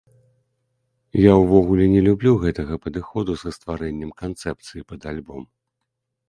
Я 1.23 1.33
ўвогуле 1.41 1.85
не 1.95 2.01
люблю 2.07 2.31
гэтага 2.45 2.79
падыходу 2.85 3.37
са 3.43 3.49
стварэннем 3.57 4.11
канцэпцыі 4.23 4.81
пад 4.95 5.01
альбом. 5.15 5.47